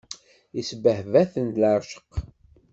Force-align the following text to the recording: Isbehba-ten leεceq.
Isbehba-ten 0.59 1.47
leεceq. 1.61 2.11